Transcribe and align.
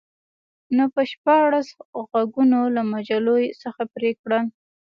نو 0.75 0.83
ما 0.93 1.03
شپاړس 1.11 1.67
غوږونه 2.11 2.57
له 2.75 2.81
مجلو 2.93 3.35
څخه 3.63 3.81
پرې 3.93 4.11
کړل 4.21 4.45